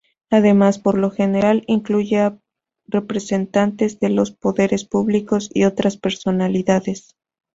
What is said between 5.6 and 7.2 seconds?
otras personalidades.